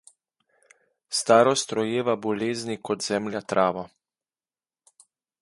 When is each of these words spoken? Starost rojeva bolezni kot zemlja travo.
Starost 1.17 1.75
rojeva 1.79 2.15
bolezni 2.25 2.79
kot 2.91 3.07
zemlja 3.11 3.43
travo. 3.55 3.85